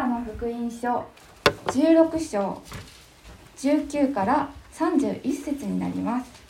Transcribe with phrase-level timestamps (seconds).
[0.00, 1.04] カの福音書
[1.66, 2.62] 16章
[3.58, 6.40] 19から31節になります。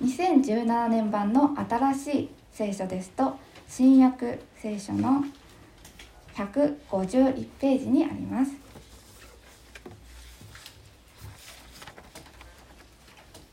[0.00, 3.36] 2017年版の新しい聖書ですと
[3.68, 5.24] 新約聖書の
[6.36, 8.69] 151ページにあります。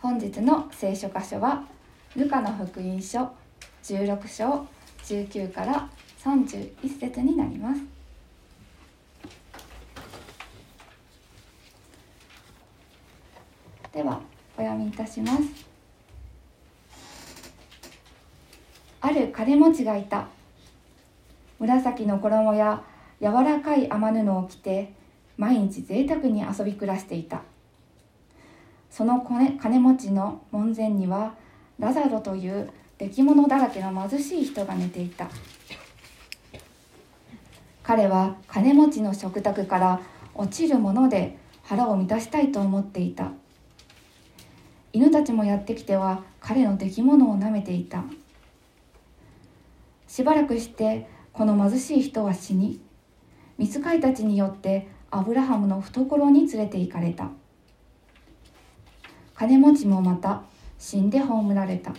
[0.07, 1.65] 本日の聖書箇所は
[2.15, 3.29] ルカの福音書
[3.83, 4.65] 16章
[5.03, 5.89] 19から
[6.23, 7.81] 31節になります。
[13.91, 14.21] では
[14.57, 15.43] お読みいたします。
[19.01, 20.29] ある金持ちがいた。
[21.59, 22.81] 紫の衣や
[23.19, 24.93] 柔らかい雨布を着て
[25.35, 27.41] 毎日贅沢に遊び暮らしていた。
[28.97, 31.35] その金持ちの門前には
[31.77, 35.29] ラザロという出来物だらけの貧しい人が寝ていた。
[37.83, 40.01] 彼は金持ちの食卓から
[40.33, 43.33] 落ちるもので腹を満たしたいと思っていた。
[44.93, 48.03] 犬たちもやってきては彼の出来物を舐めていた。
[50.07, 52.81] しばらくしてこの貧しい人は死に
[53.59, 57.29] 見つかいたちによってアブラハムの懐に連れて行かれた。
[59.37, 60.41] 金持ちもまた
[60.79, 61.93] 死んで葬られた。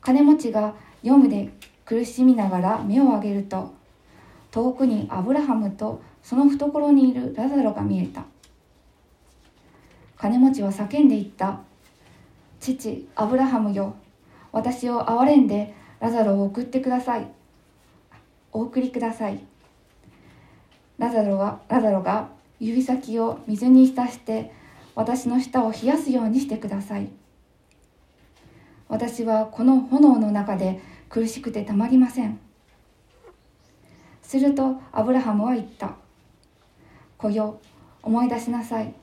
[0.00, 1.48] 金持ちが読むで
[1.84, 3.72] 苦しみながら目を上げると
[4.50, 8.24] 遠くにアブラハムとその懐にいるラザロが見えた。
[10.16, 11.60] 金持ちは叫んでいった
[12.58, 13.94] 父アブラハムよ
[14.50, 17.28] 私を憐れんでラザロを送ってください。
[18.50, 19.38] お送りください。
[20.98, 24.52] ラザロはラザロが指先を水に浸して
[24.96, 27.10] 私の舌を冷やすようにしてください。
[28.88, 30.80] 私はこの炎の中で
[31.10, 32.40] 苦しくてたまりません。
[34.22, 35.96] するとアブラハムは言った。
[37.18, 37.60] 子よ
[38.02, 38.94] 思い出しなさい。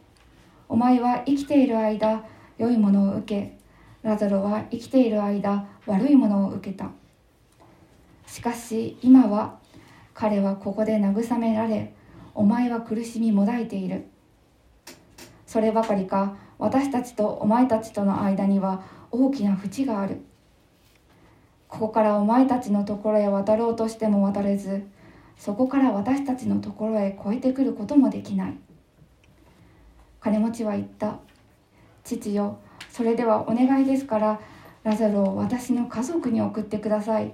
[0.67, 2.25] お前は生きている間
[2.57, 3.57] 良いものを受け
[4.01, 6.89] ラザロは生きている間悪いものを受けた。
[8.25, 9.59] しかし今は
[10.15, 11.93] 彼はここで慰められ
[12.33, 14.07] お前は苦しみもだいている。
[15.53, 18.81] そればかりか私たちとお前たちとの間には
[19.11, 20.21] 大きな淵がある。
[21.67, 24.81] ここからお前たちのところへ渡ろうとしても渡れず
[25.37, 28.57] そこから私たちのところへ越えてくることもできない。
[30.21, 31.19] 金持ちは言った。
[32.03, 32.57] 父よ
[32.89, 34.39] それではお願いですから
[34.83, 37.31] ラザロを私の家族に送ってください。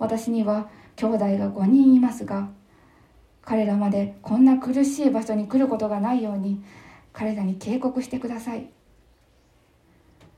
[0.00, 2.48] 私には兄弟が5人いますが
[3.44, 6.62] 彼らまでこんな苦しい場所に来ることがないように
[7.12, 8.68] 彼らに警告してください。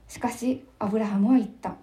[0.09, 1.75] しかしアブラハムは言った。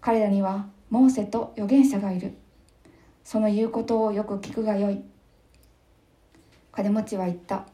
[0.00, 2.34] 彼らにはモーセと預言者がいる。
[3.24, 5.02] その言うことをよく聞くがよい。
[6.70, 7.66] 金持ちは言った。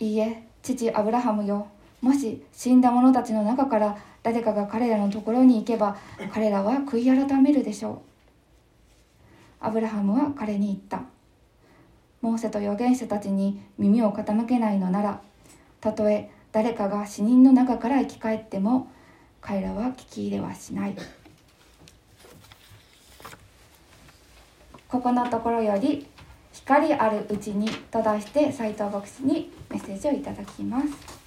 [0.00, 1.68] いいえ父アブラハムよ。
[2.00, 5.96] もし死んだ者たちの中から誰かが彼らのところに行けば
[6.32, 8.07] 彼らは悔い改めるでしょう。
[9.60, 11.02] アブラハムは彼に言った。
[12.20, 15.20] モーセと預言者たちに耳を傾けないのなら
[15.80, 18.90] たとえ誰かが死人の中から生き返っても
[19.40, 20.96] 彼らは聞き入れはしない。
[24.88, 26.06] ここのところより
[26.52, 31.17] 「光あるうちに」と題して斎藤牧師にメッセージをいただきます。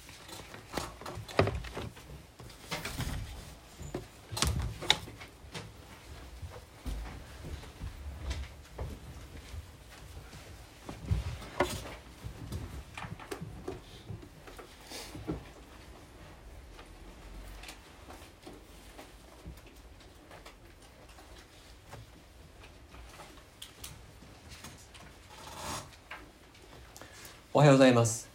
[27.82, 28.30] ざいます。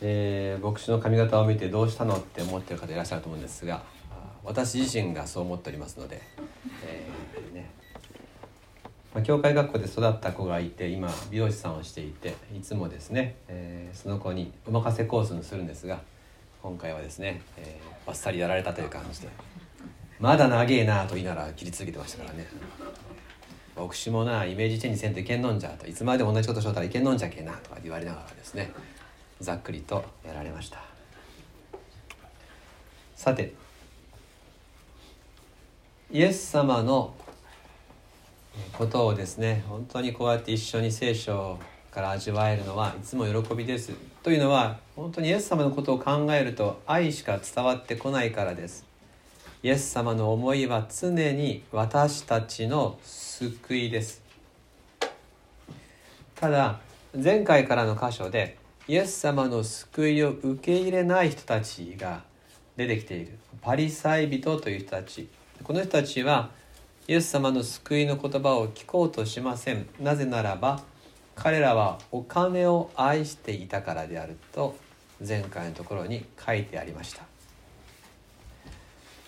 [0.00, 3.82] えー、牧師の髪型を見てどうしたのって思ってる方いらっしゃると思うんですが
[4.44, 6.20] 私自身がそう思っておりますので、
[6.84, 7.70] えー、ね
[9.14, 16.02] まあ、教会学校で育った子がいて今美容師さんをしていていつもですね、えー、その子にお任せコースにするんですが
[16.62, 19.28] 今回はですね、えー、バッサリやられたという感じで
[20.20, 22.46] 「まだ長えな」と言いながら切り続けてましたからね。
[23.76, 25.86] 牧師もなイメージチェンジせんといけんのんじゃと。
[25.86, 28.72] いつまでも同じことしとったらいけんのんじゃけなとか言われながらですね
[29.40, 30.78] ざっくりとやられました。
[33.14, 33.52] さて
[36.10, 37.14] イエス様の
[38.72, 41.58] ことをですね本当にこうやって一緒に聖書
[41.90, 43.92] から味わえるのはいつも喜びです。
[44.22, 48.85] というのは本当にイエス様のことを考えると愛しか伝わってこないからです。
[49.62, 54.22] イエス様の思いは常に私たちの救いです。
[56.34, 56.80] ただ
[57.14, 62.24] 前回からの箇所でイエス様の救いを受け入れない人たちが
[62.76, 63.38] 出てきている。
[63.62, 65.28] パリサイ人という人たち。
[65.64, 66.50] この人たちは
[67.08, 69.88] イエス様の救いの言葉を聞こうとしません。
[69.98, 70.82] なぜならば
[71.34, 74.76] 彼らはお金を愛していたからであると
[75.26, 77.35] 前回のところに書いてありました。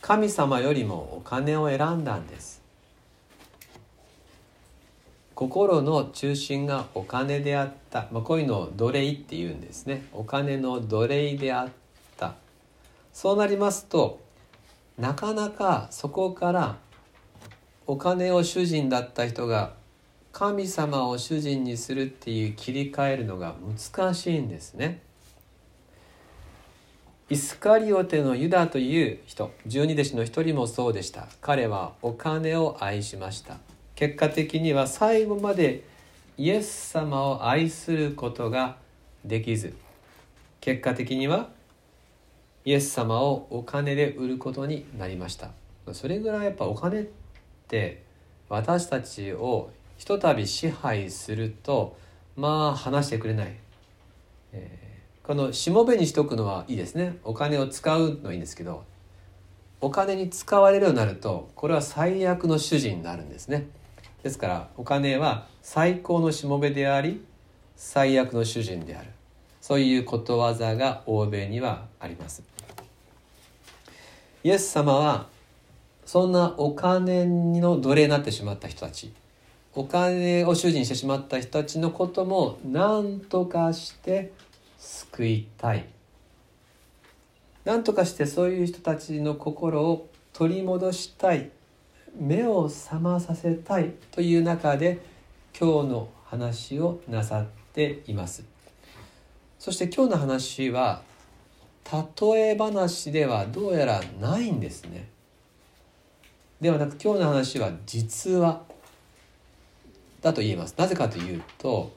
[0.08, 2.62] 神様よりもお金を選んだんです。
[5.34, 10.06] 心の中心がお金であった、まあ、こういうのを奴隷っていうんですね。
[10.14, 11.69] お金の奴隷であっ
[12.16, 12.37] た。
[13.12, 14.22] そうなりますと
[14.96, 16.78] なかなかそこから
[17.87, 19.75] お金を主人だった人が
[20.32, 23.56] 神様を主人にするっていう切り替えるのが
[23.93, 25.02] 難しいんですね。
[27.30, 31.26] イスカリオテのユダという人十二弟子の一人もそうでした。
[31.42, 33.58] 彼はお金を愛しました。
[33.94, 35.84] 結果的には最後まで
[36.38, 38.76] イエス様を愛することが
[39.26, 39.75] できず。
[40.62, 41.50] 結果的には
[42.64, 45.50] イエス様をお金で売ることになりました。
[45.92, 47.06] それぐらいやっぱお金っ
[47.69, 48.04] て
[48.48, 51.96] 私たちをひとたび支配すると
[52.36, 53.54] まあ話してくれない、
[54.52, 54.88] えー、
[55.28, 57.19] このしもべにしとくのはいいですね。
[57.22, 58.84] お金を使うのはいいんですけど
[59.78, 63.69] お金に使われるようになるとこれは最悪の主人になるんですね。
[64.22, 67.22] ですからお金は最高のしもべであり
[67.76, 69.10] 最悪の主人である。
[69.60, 72.42] そういうことわざが欧米にはあります。
[74.42, 75.26] イエス様は
[76.06, 77.26] そんなお金
[77.60, 79.12] の奴隷になってしまった人たち
[79.75, 84.32] お金を主人してしまった人たちのことも何とかして
[84.78, 85.86] 救いたい。
[87.64, 91.50] 何とかしてそういう人たちの心を取り戻したい。
[92.19, 94.98] 目を覚まさせたいという中で
[95.58, 98.44] 今日の話をなさっています。
[99.58, 101.02] そして今日の話は
[102.20, 105.08] 例え話ではどうやらないんですね。
[106.60, 108.62] ではなく今日の話は実話
[110.20, 110.75] だと言えます。
[110.76, 111.92] なぜかというと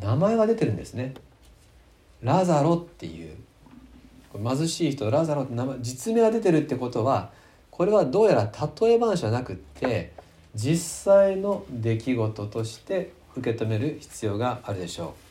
[0.00, 1.14] 名前が出てるんですね。
[2.22, 3.36] ラザロっていう
[4.42, 7.30] 貧しい人ラザロって名前実名が出てるってことは
[7.70, 8.42] これはどうやら
[8.82, 10.12] 例え話じゃなくって
[10.54, 15.30] 実際の出来事として受け止める必要があるでしょう。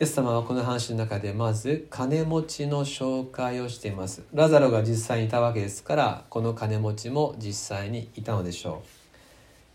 [0.00, 8.88] イエス様はこの話の中でまず金持ちの紹介をしていますラザロが実際にいたわけですからこの金持ちも実際にいたのでしょう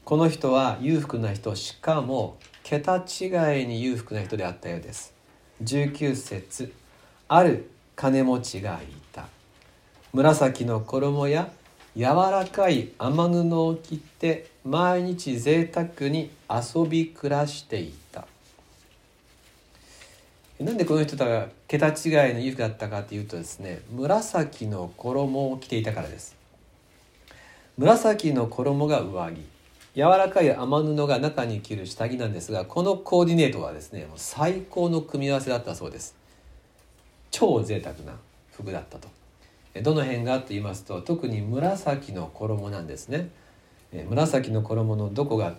[0.04, 5.14] この人は裕福な人しかも桁違いに裕福な人であったようです。
[5.64, 6.74] 19節。
[7.28, 9.28] ある金持ちがいた。
[10.14, 11.52] 紫の衣や
[11.96, 18.26] 柔らかい雨布を着て毎日贅沢に遊び暮らしていた。
[20.60, 26.36] なんでこの人が桁違いの裕福だったかというとですね紫の衣を着ていたからです。
[27.78, 29.55] 紫の衣が上着。
[29.95, 36.16] 柔らかい雨布が中に着る下着なんですがこのコーディネートはですねもう最高の組み合わせだったそうです。
[37.31, 38.18] 超贅沢な
[38.52, 39.07] 服だったと。
[39.81, 43.30] どの辺がと言いますと特に紫の衣なんですね。
[44.09, 45.56] 紫の衣のどこが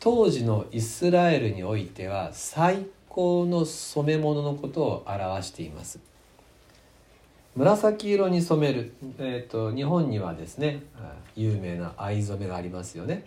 [0.00, 5.98] 当時のイスラエルにおいては最高の染め物のことを表しています。
[7.56, 10.82] 紫色に染める、えーと、日本にはですね
[11.36, 13.24] 有名な藍染めがありますよね、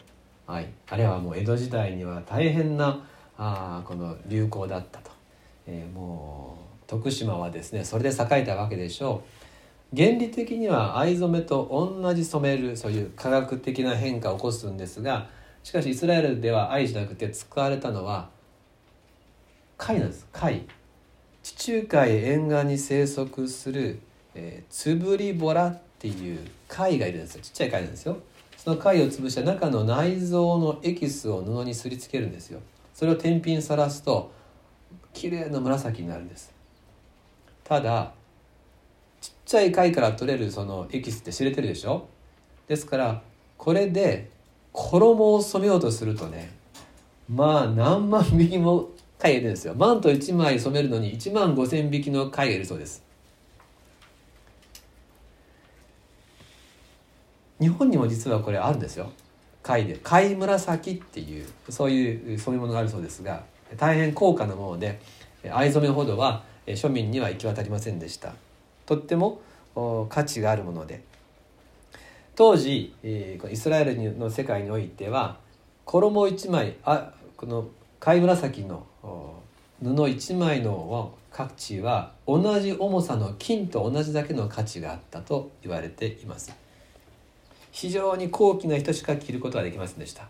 [0.47, 3.05] はい、あれはもう江戸時代には大変な
[3.37, 5.11] あこの流行だったと、
[5.67, 9.23] えー、もう徳島はですねそれで栄えたわけでしょ
[9.93, 9.95] う。
[9.95, 11.67] 原理的には藍染めと
[12.01, 15.29] 同じ染めるそういう科学的な変化を起こすんですが
[15.63, 18.29] しかしイスラエルでは藍じゃなくて使われたのは
[19.77, 20.25] 貝なんです。
[20.31, 20.65] 貝。
[21.43, 23.99] 地中海沿岸に生息する、
[24.33, 27.41] えー、つぶりボラっていう貝がいるんですよ。
[27.41, 28.17] ちっちゃい貝なんですよ。
[28.67, 32.59] その貝を潰した中の内臓のエキスを布にすりつけるんですよ。
[32.93, 34.29] それを天日にさらすと
[35.13, 36.53] 綺麗な紫になるんです。
[37.63, 38.11] ただ
[39.21, 42.09] ちっちゃい貝から取れるそのエキスって知れてるでしょ？
[42.67, 43.21] ですから
[43.57, 44.31] これで
[44.73, 46.51] 衣を染めようとするとね
[47.29, 49.75] まあ何万匹も貝がいるんですよ。
[49.75, 53.01] マント1枚染めるのに1万5,000匹の貝がいるそうです。
[57.59, 59.11] 日本にも実はこれあるんですよ。
[59.63, 59.99] 貝で。
[60.03, 63.43] 貝紫っていうそういう染め物があるそうですが
[63.77, 65.01] 大変高価なもので
[65.51, 68.33] 藍染めほどは庶民には行き渡りませんでした。
[68.85, 69.41] とっても
[70.09, 71.03] 価値があるもので。
[72.35, 75.39] 当時イスラエルの世界においては
[75.85, 77.67] 衣一枚あこの
[77.99, 78.85] 貝紫の
[79.81, 86.66] 布一枚の価値は同じ重さの金と同じだけの価値があったと言われています。
[87.71, 90.27] 非常に高貴な人しか着ることができませんでした。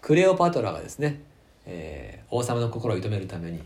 [0.00, 1.22] クレオパトラがですね、
[1.66, 3.62] えー、王様の心を射止めるために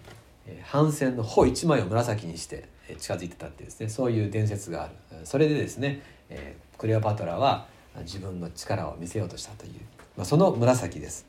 [0.70, 4.94] 帆船の帆一枚を紫にして近づいてたってですねそういう伝説がある。
[5.24, 7.66] それでですね、えー、クレオパトラは
[8.00, 9.72] 自分の力を見せようとしたという、
[10.16, 11.26] まあ、その紫です。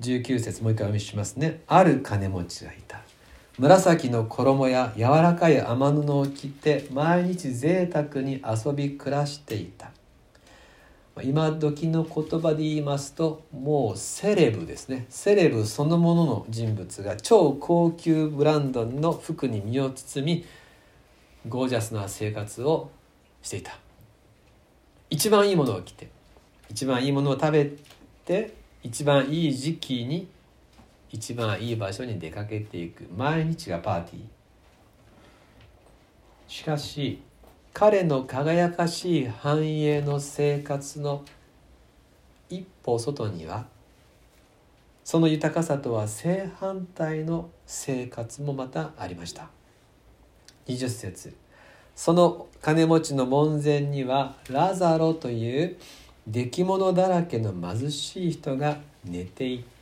[0.00, 1.62] 19節もう一回お読みしますね。
[1.66, 3.00] ある金持ちがいた。
[3.58, 9.90] 紫の衣や柔らかい雨布を着て毎日贅沢に遊び暮らしていた。
[11.24, 15.06] 今時の言葉で言いますともうセレブですね。
[15.08, 20.44] セレブそのものの人物が超高級ブランドの服に身を包み
[21.48, 22.90] ゴージャスな生活を
[23.42, 23.76] していた。
[25.10, 26.08] 一番いいものを着て
[26.70, 27.72] 一番いいものを食べ
[28.24, 30.28] て一番いい時期に
[31.10, 34.22] 一番いい場所に出かけていく毎日がパーティー。
[36.48, 37.22] しかし
[37.72, 41.24] 彼の輝かしい繁栄の生活の
[42.48, 43.66] 一歩外には
[45.04, 49.48] その豊かさとは正反対の生活もまたありました。
[50.66, 51.34] 20節。
[51.94, 55.76] その金持ちの門前にはラザロという
[56.26, 59.77] 出来物だらけの貧しい人が寝ていた。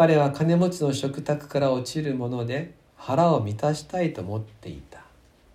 [0.00, 5.02] 彼は金持ちの食卓から落ちるもので腹を満たしたいと思っていた。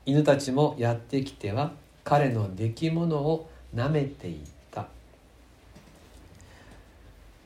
[0.05, 1.71] 犬たちもやってきては
[2.03, 4.85] 彼の出来物を舐めていた。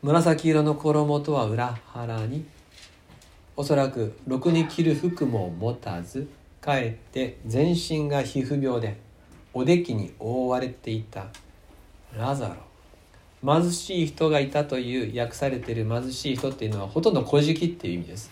[0.02, 2.44] 紫色の衣とは裏腹に
[3.56, 6.28] おそらくろくに着る服も持たず
[6.60, 9.00] かえって全身が皮膚病で
[9.54, 11.28] おできに覆われていた
[12.14, 12.69] ラザロ。
[13.46, 18.32] 貧しい人がいたという訳されている貧しい人っていうのはほとんど小じっていう意味です。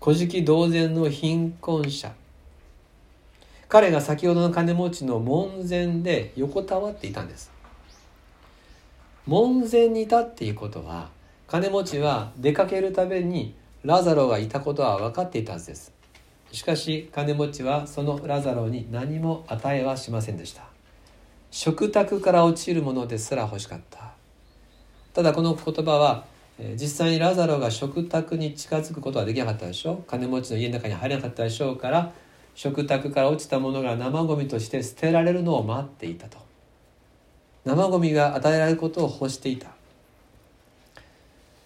[0.00, 2.12] 古事記同然の貧困者。
[3.68, 7.52] 彼が先ほどの金持ちの門前で横たわっていたんです。
[9.26, 11.08] 門前にいたっていうことは
[11.46, 13.54] 金持ちは出かけるために
[13.84, 15.92] ラザロがいたことは分かっていたはずです。
[16.50, 20.71] しかし金持ちはそのラザロに何も与えはしませんでした。
[21.52, 24.14] 食卓から落ちるものですら欲しかった。
[25.12, 26.24] ただこの言葉は
[26.76, 30.10] 実際にラザロが食卓に近づくことはできなかったでしょう。
[30.10, 32.10] 金持ちの家の中に入れなかったでしょうから
[32.54, 36.38] 食卓から落ちたものが生ゴミとして捨てられるのを待っていたと。
[37.66, 39.68] 生ゴミが与えられることを欲していた。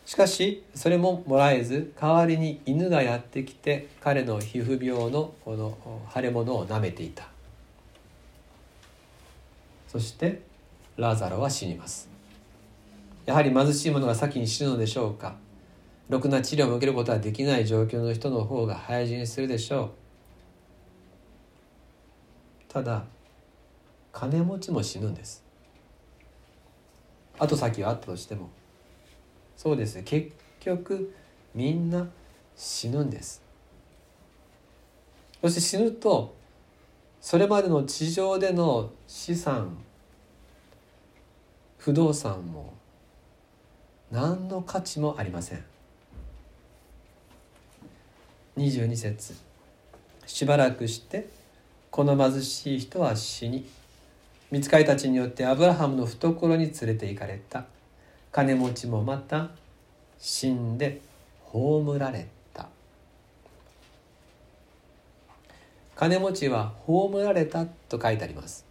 [0.04, 5.78] しかしそれももらえず代わりに犬がやってきて彼の皮膚病のこの
[6.12, 7.28] 腫れ物を舐めていた。
[9.88, 10.42] そして
[10.96, 12.08] ラザロは死にます。
[13.24, 15.36] やはり貧しい者が先に死ぬのでしょうか。
[16.08, 19.90] ろくな治療を受けることはできない状況の人の方が早死にするでしょう。
[22.68, 23.04] ただ
[24.12, 25.42] 金持ちも死ぬんです。
[27.38, 28.50] 後先はあったとしても
[29.56, 31.12] そうです結局
[31.54, 32.06] みんな
[32.54, 33.42] 死ぬんです。
[35.40, 36.35] そして死ぬと
[37.26, 39.76] それまでの地上での資産
[41.76, 42.72] 不動産も
[44.12, 45.64] 何の価値もありません。
[48.56, 49.34] 22節
[50.24, 51.28] しばらくして
[51.90, 53.66] この貧しい人は死に
[54.52, 57.64] 見つかりたちによってアブラハムの懐に連れて行かれた。
[58.30, 59.50] 金持ちもまた
[60.16, 61.00] 死んで
[61.42, 62.68] 葬られた
[65.96, 68.66] 金持ちは葬られたと書いてあります。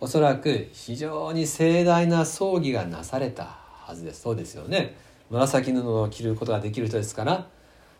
[0.00, 4.22] おそらく非常に盛大な葬儀がなされたはずです。
[4.22, 4.96] そうですよね。
[5.28, 7.46] 紫布を着ることができる人ですから。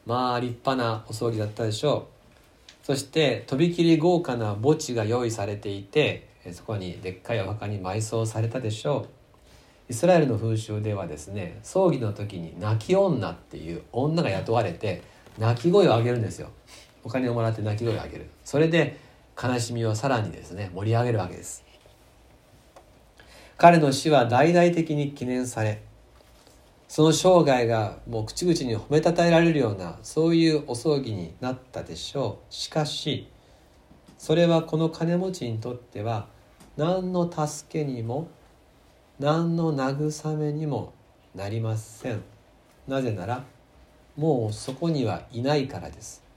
[0.06, 2.08] まあ立派なお葬儀だったでしょ
[2.82, 2.86] う。
[2.86, 9.06] そしてとびきり豪華な墓地が用意されていてそこにでっかいお墓に埋葬されたでしょ
[9.90, 9.92] う。
[9.92, 15.02] イスラエルの風習ではですね葬儀の時に泣き女っていう女が雇われて
[15.36, 16.48] 泣き声を上げるんですよ。
[17.08, 18.26] お金をもらって泣き声を上げる。
[18.44, 18.98] それで
[19.42, 21.64] 悲しみをさらにですね盛り上げるわけです。
[23.56, 25.82] 彼の死は大々的に記念され
[26.86, 32.54] その生涯がもう口々に褒めたたえられるようなそういうお葬儀になったでしょう。
[32.54, 33.26] しかし
[34.18, 36.28] それはこの金持ちにとっては
[36.76, 38.28] 何の助けにも
[39.18, 40.92] 何の慰めにも
[41.34, 42.22] なりません。
[42.86, 43.44] なぜなら
[44.16, 46.27] もうそこにはいないからです。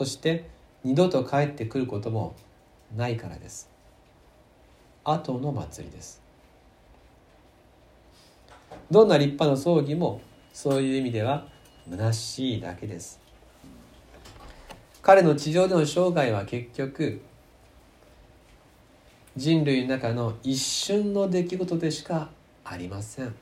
[0.00, 0.48] そして
[0.82, 2.34] 二度と帰ってくることも
[2.96, 3.68] ないからです。
[5.04, 6.22] 後の祭りです。
[8.90, 10.22] どんな立派な葬儀も
[10.54, 11.44] そういう意味では
[11.90, 13.20] 虚しいだけです。
[15.02, 17.20] 彼の地上での生涯は結局
[19.36, 22.30] 人類の中の一瞬の出来事でしか
[22.64, 23.34] ありません。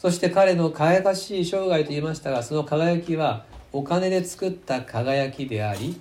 [0.00, 3.44] そして彼の輝かしい生涯と言いましたがその輝きは
[3.78, 6.00] お金で作った輝きであり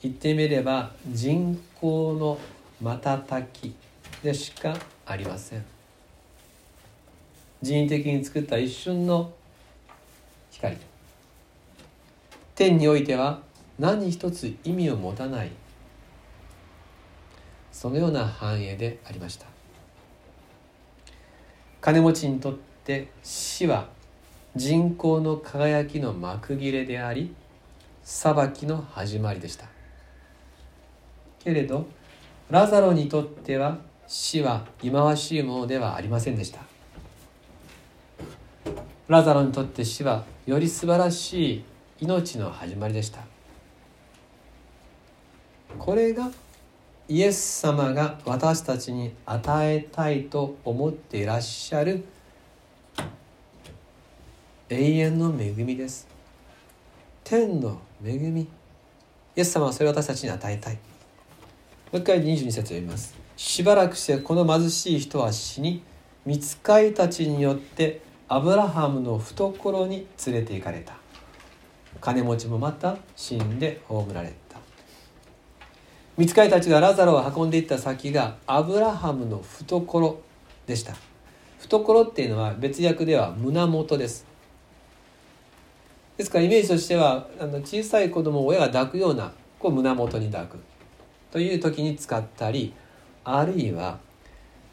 [0.00, 2.38] 言ってみれば人工の
[2.80, 3.74] 瞬き
[4.22, 5.64] でしかありません。
[7.60, 9.32] 人為的に作った一瞬の
[10.52, 10.76] 光。
[12.54, 13.40] 天においては
[13.80, 15.50] 何一つ意味を持たない。
[17.72, 19.46] そのような繁栄でありました。
[21.80, 23.93] 金持ちにとって死は
[24.56, 27.34] 人口の輝きの幕切れであり
[28.04, 29.66] 裁きの始まりでした。
[31.40, 31.86] けれど
[32.50, 36.60] ラザロにとっては死は忌まわしいものではありませんでした。
[39.08, 41.64] ラザロにとって死はより素晴らしい
[42.00, 43.20] 命の始まりでした。
[45.78, 46.30] これが
[47.08, 52.04] イエス様が私たちに与えたいと思っていらっしゃる
[54.70, 56.08] 永遠の恵みです。
[57.22, 58.40] 天の恵み。
[58.40, 58.46] イ
[59.36, 60.74] エス様はそれを私たちに与えたい。
[60.74, 60.80] も
[61.92, 63.14] う一回22節を読みます。
[63.36, 65.82] しばらくしてこの貧しい人は死に
[66.24, 70.94] 見つかいたちによってアブラハムの懐に連れて行かれた。
[72.00, 74.58] 金持ちもまた死んで葬られた。
[76.16, 80.22] 見つかりたちがラザロを運んでいった先がアブラハムの懐
[80.66, 80.94] でした。
[81.58, 84.32] 懐っていうのは別訳では胸元です。
[86.16, 90.58] ですからイメージとしてはあの小さい子供を親が抱くようなこう胸元に抱く
[91.32, 92.72] という時に使ったり
[93.24, 93.98] あるいは、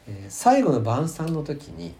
[0.06, 1.94] えー、最後の晩餐の時に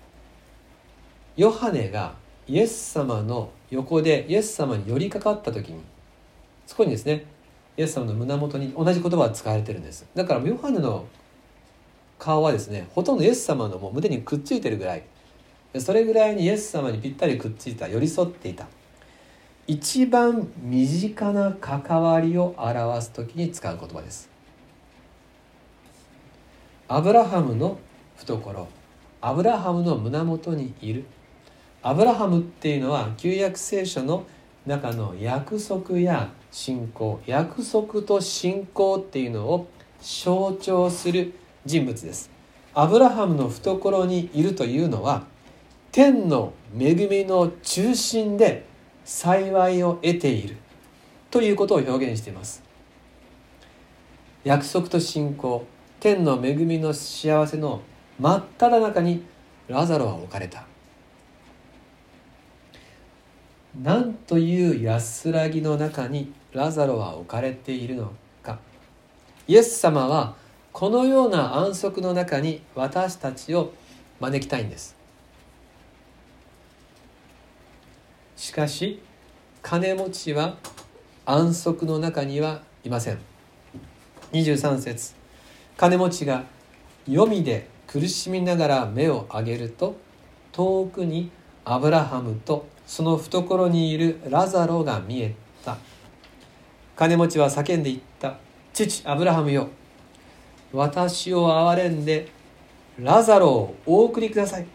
[1.36, 2.14] ヨハネが
[2.46, 5.80] イエス様の横でイエス様に寄りかかった時に
[6.66, 7.24] そこにですね
[7.76, 10.06] イエス様の胸元に同じ言葉が使われてるんです。
[10.14, 11.06] だからヨハネの
[12.18, 15.02] 顔はですねほとんどイエス様のもう胸にくっついてるぐらい。
[15.78, 18.66] それぐらいにイエス様にぴったりくっついた寄り添っていた。
[19.66, 24.28] 一番身近な関わりを表す時に使う言葉です。
[26.88, 27.78] アブラハムの
[28.16, 28.68] 懐
[29.20, 31.04] アブラハムの胸元にいる。
[31.80, 34.26] アブラハムっていうのは旧約聖書の
[34.66, 39.68] 中の約束や信仰約束と信仰っていうのを
[40.00, 42.30] 象徴する人物です。
[42.74, 45.24] アブラハムの懐にいるというのは
[45.92, 48.71] 天の恵みの中心で
[49.04, 50.56] 幸いを得ている。
[51.30, 52.62] ということを表現しています。
[54.44, 55.64] 約束と信仰
[56.00, 57.80] 天の恵みの幸せの
[58.18, 59.24] 真っ只中に
[59.68, 60.66] ラザロは置かれた。
[63.80, 68.12] なんという安らぎの中にラザロは置かれているの
[68.42, 68.58] か。
[69.48, 70.34] イエス様は
[70.72, 73.72] このような安息の中に私たちを
[74.20, 75.01] 招きたいんです。
[78.42, 79.00] しかし
[79.62, 80.56] 金持ちは
[81.24, 83.18] 安息の中にはいません。
[84.32, 85.14] 23節
[85.76, 86.42] 金持ちが
[87.06, 89.94] 黄泉で苦しみながら目を上げると
[90.50, 91.30] 遠くに
[91.64, 95.78] アブラハムとその懐にいるラザロが見えた。
[96.96, 98.38] 金持ちは叫んで言った。
[98.72, 99.68] 父アブラハムよ
[100.72, 102.26] 私を憐れんで
[102.98, 104.66] ラザロをお送りください。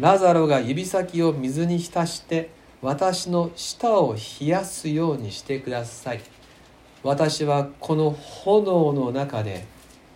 [0.00, 2.55] ラザロが指先を水に浸して
[2.86, 6.20] 私の舌を冷やすようにしてください。
[7.02, 9.66] 私はこの炎の中で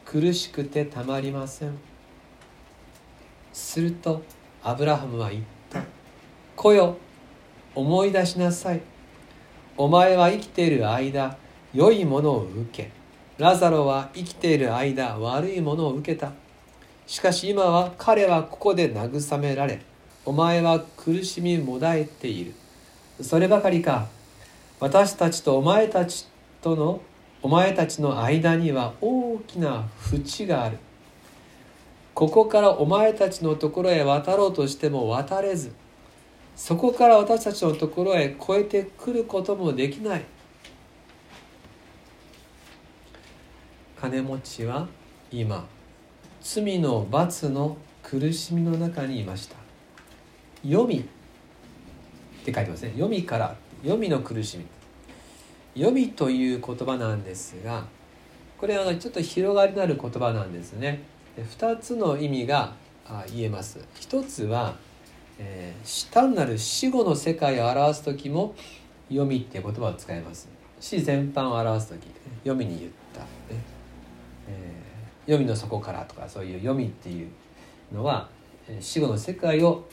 [0.05, 1.77] 苦しくてたまりません。
[3.53, 4.23] すると
[4.63, 5.83] アブラハムは言った
[6.55, 6.97] 「来よ
[7.75, 8.83] 思い出しなさい。
[9.77, 11.37] お前は生きている間
[11.75, 12.93] 良いものを受け。
[13.39, 16.31] ラザロは生きている間悪いものを受けた。
[17.09, 19.83] しかし今は彼はここで慰められ
[20.25, 22.55] お前は苦しみもだえている。
[23.23, 24.09] そればかりか。
[24.79, 26.27] 私たちとお前たち
[26.63, 27.03] との
[27.43, 30.79] お前たちの間には大きな淵がある。
[32.15, 35.73] ここからお前たちのところへ渡ろうとしても渡れず。
[36.57, 40.25] そこから私たちのところへ越えてくることもできない。
[44.01, 44.89] 金持ちは
[45.31, 45.67] 今
[46.41, 49.57] 罪の罰の苦しみの中にいました。
[50.63, 51.07] 読み
[52.41, 52.91] って書いてますね。
[52.93, 54.67] 読みから読みの苦しみ。
[55.75, 57.85] 読みという言葉なんですが
[58.59, 61.03] これはちょっと広がりのある言葉なんですね。
[61.37, 62.75] 2つの意味が
[63.33, 63.79] 言えます。
[63.95, 64.75] 一つは、
[65.39, 68.55] えー、単なる死後の世界を表す時も
[69.09, 70.49] 読みっていう言葉を使います。
[70.79, 72.09] 死全般を表す時
[72.45, 73.21] 読みに言った。
[73.21, 73.27] ね、
[74.49, 77.29] えー、読みの底からとかそういう読みっていう
[77.93, 78.29] のは
[78.81, 79.89] 死後の世界を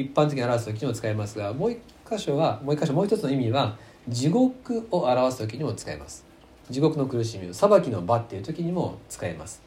[0.00, 3.76] 一般的に表す時にも使いますがもう一箇所はもう一箇所もう一つの意味は
[4.08, 6.24] 地獄を表す時にも使います。
[6.70, 9.60] 地獄の苦しみを裁きの場っていう時にも使えます。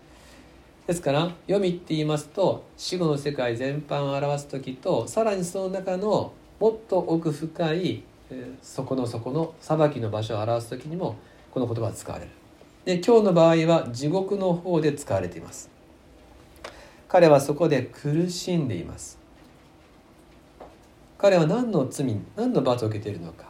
[0.88, 8.04] ですから読みって言いますと死後の世界全般を表す時とさらにその中のもっと奥深い
[8.62, 11.18] そこの底の裁きの場所を表す時にも
[11.52, 12.32] この言葉は使われる。
[12.86, 15.70] で今日の場合は地獄の方で使われています。
[17.10, 19.21] 彼はそこで苦しんでいます。
[21.22, 23.46] 彼は何の罪何の罰を受けているのか。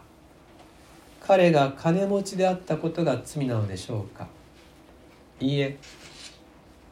[1.21, 4.27] 彼が金持ちであったことが罪なのでしょうか。
[5.39, 5.77] いいえ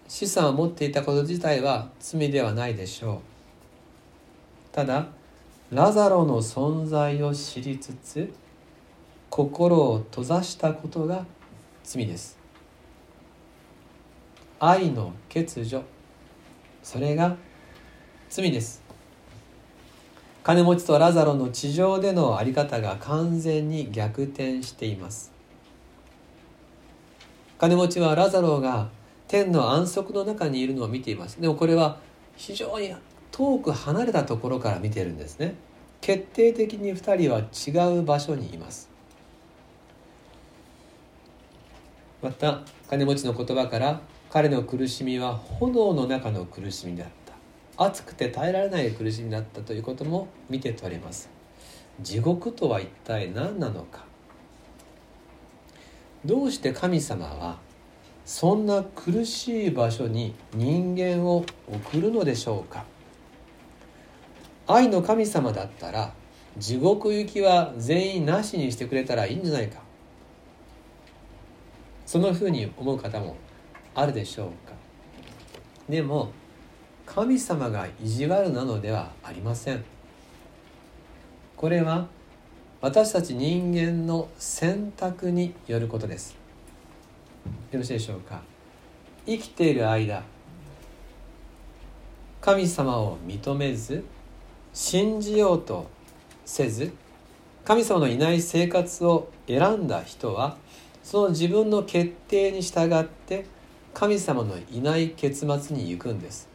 [0.07, 3.19] 資産を持っていたこと自体は罪ではないでしょう。
[4.71, 5.07] ただ
[5.69, 8.33] ラザロの存在を知りつつ
[9.29, 11.25] 心を閉ざしたことが
[11.83, 12.39] 罪です。
[14.61, 15.83] 愛の欠如
[16.81, 17.35] それが
[18.29, 18.78] 罪です。
[20.43, 25.31] 金持ちとラザロの地上での在り方が完全に逆転しています。
[27.57, 28.89] 金持ちはラザロが
[29.27, 31.41] 天の安息の中にいるのを見ています。
[31.41, 31.99] でもこれは
[32.37, 32.95] 非常に
[33.31, 35.55] 遠く離れたところから見てるんですね。
[36.01, 38.89] 決定的に2人は違う場所にいます。
[42.21, 47.05] また金持ちの言葉から彼の苦しみは炎の中の苦しみで
[47.79, 51.29] あった熱くて耐えられない苦しみだったということも見て取れます。
[52.01, 54.03] 地獄とは一体何なのか。
[56.25, 57.57] どうして神様は
[58.25, 62.83] そんな苦しい場所に人間を送るのでしょうか。
[64.67, 66.13] 愛の神様だったら
[66.57, 69.79] 地獄行きは全員なしにしてくれたらいいんじゃないか。
[72.05, 73.37] そのふうに思う方も
[73.95, 74.75] あるでしょうか。
[75.87, 76.31] でも
[77.13, 79.83] 神様が意地悪なのではありません。
[81.57, 82.07] これは
[82.81, 86.37] 私たち人間の選択によることです。
[87.71, 88.41] よろしいでしょうか。
[89.25, 90.23] 生きている間
[92.41, 94.05] 神様を認めず
[94.71, 95.89] 信じようと
[96.45, 96.93] せず
[97.65, 100.57] 神様のいない生活を選んだ人は
[101.03, 103.45] その自分の決定に従って
[103.95, 106.48] 神様のいない結末に行くんです。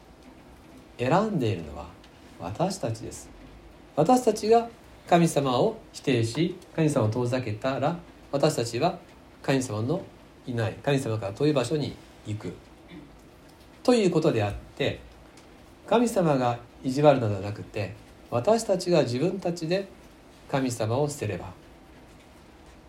[0.98, 1.86] 選んでいるのは
[2.40, 3.28] 私たちです。
[3.96, 4.68] 私たちが
[5.08, 7.96] 神様を否定し神様を遠ざけたら
[8.32, 8.98] 私たちは
[9.42, 10.02] 神様の
[10.46, 11.94] いない神様から遠い場所に
[12.26, 12.54] 行く。
[13.82, 15.00] ということであって
[15.86, 17.94] 神様が意地悪なのではなくて
[18.30, 19.86] 私たちが自分たちで
[20.50, 21.52] 神様を捨てれば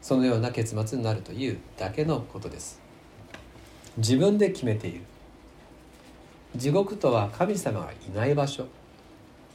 [0.01, 2.79] そのような結末になるというだけのことです。
[3.97, 5.01] 自分で決めている。
[6.55, 8.65] 地獄とは神様がいない場所。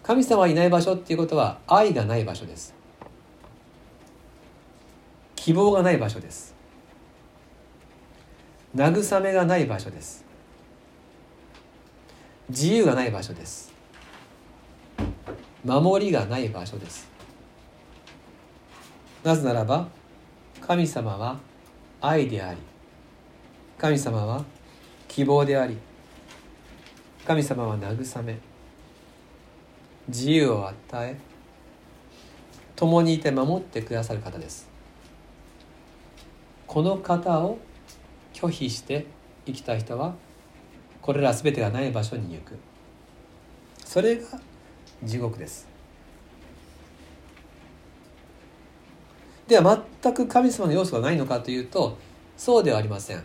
[0.03, 2.75] 神様がいない場所っていうことは愛がない場所です。
[5.37, 6.55] 希望がない場所です。
[8.75, 10.25] 慰めがない場所です。
[12.49, 13.73] 自由がない場所です。
[15.65, 17.09] 守りがない場所です。
[19.23, 19.89] なぜならば
[20.61, 21.39] 神様は
[22.01, 22.59] 愛であり
[23.77, 24.45] 神様は
[25.09, 25.77] 希望であり
[27.31, 28.41] 神様は慰め
[30.09, 30.75] 自由を与
[31.09, 31.17] え
[32.75, 34.69] 共にいて守ってくださる方です。
[36.67, 37.59] この方を
[38.33, 39.07] 拒否して
[39.47, 40.17] 生きた人は
[41.01, 42.59] これら全てがない場所に行く。
[43.85, 44.41] それが
[45.05, 45.69] 地獄です。
[49.47, 51.97] では全く神様の要素がないのかというと
[52.37, 53.23] そうではありません。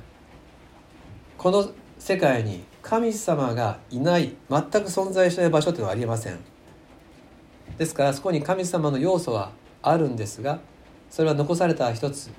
[1.39, 6.38] この世界に神様がいない全く存在しない場所というのはありえません。
[7.80, 10.60] ですからそこに神様の要素はあるんですが
[11.10, 12.30] それは残された一つ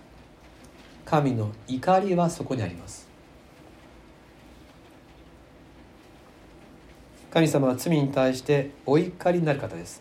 [1.04, 3.08] 神の怒りはそこにあります。
[7.32, 10.00] 神様は罪に対してお怒りになる方です。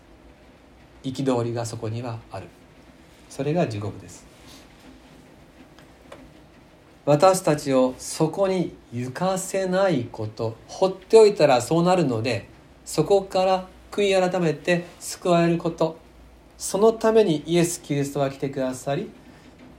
[1.04, 2.46] 憤りがそこにはある。
[3.30, 4.25] それが地獄です。
[7.06, 12.50] 私たちをそこに行かせないこと放っておいたらそうなるので
[12.84, 16.04] そこから悔い改めて救われること。
[16.58, 19.12] そのためにイエス・キリストは来てくださり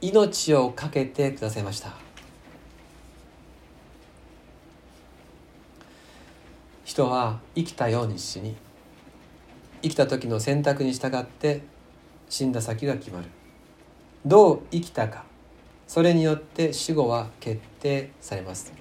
[0.02, 1.94] 命を懸けてくださいました。
[6.84, 8.56] 人は生きたように死に
[9.82, 11.62] 生きた時の選択に従って
[12.28, 13.26] 死んだ先が決まる。
[14.24, 15.24] どう生きたか。
[15.86, 18.72] それによって死後は決定されます。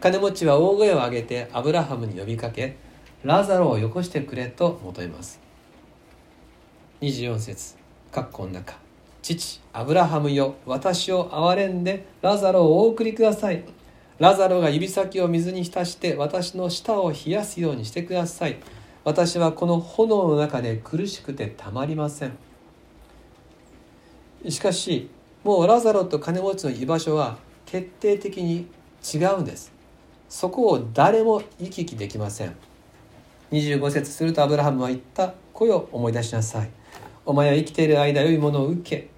[0.00, 2.76] 金持ちは大声を上げてアブラハムに呼びかけ
[3.22, 5.40] ラザロをよこしてくれと求めます。
[7.02, 7.76] 24節
[8.12, 8.74] 括弧の中
[9.22, 13.64] 父アブラハムよ私を憐れんでラザロをお送りください。
[14.18, 18.58] ラザロが指先を水に浸して私の舌を冷やすようにしてください。
[19.04, 22.32] 私はこの炎の中で苦しくてたまりません。
[24.48, 25.10] しかし
[25.42, 28.66] もうラザロと金持ちの居場所は決定的に
[29.02, 29.72] 違うんです。
[30.28, 32.54] そこを誰も行き来できません。
[33.50, 36.70] 25節するとアブラハムは言った「子よ思い出しなさい。
[37.24, 39.08] お前は生きている間良いものを受け。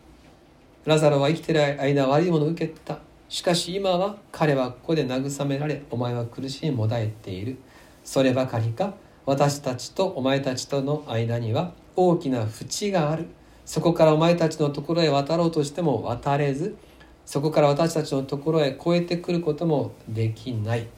[0.85, 2.99] ラザロは生きている間悪いものを受けた。
[3.29, 7.59] しかし今は彼はここで慰められお前は苦しみもだえている。
[8.05, 8.95] そればかりか
[9.27, 13.27] 私たちとお前たちとの間には大きな淵がある。
[13.65, 16.77] そこからお前たちのところへ渡ろうとしても渡れず
[17.25, 20.89] そこから私たちのところへ越えてくることもできない。